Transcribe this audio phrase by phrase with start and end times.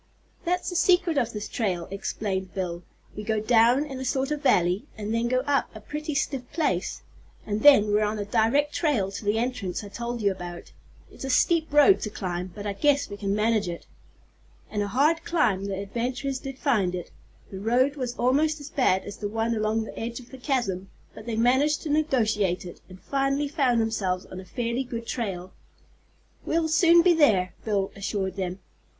[0.45, 2.81] "That's the secret of this trail," explained Bill.
[3.15, 6.51] "We go down in a sort of valley, and then go up a pretty stiff
[6.51, 7.03] place,
[7.45, 10.71] and then we're on a direct trail to the entrance I told you about.
[11.11, 13.85] It's a steep road to climb, but I guess we can manage it."
[14.71, 17.11] And a hard climb the adventurers did find it.
[17.51, 20.89] The road was almost as bad as the one along the edge of the chasm,
[21.13, 25.53] but they managed to negotiate it, and finally found themselves on a fairly good trail.
[26.43, 28.61] "We'll soon be there," Bill assured them.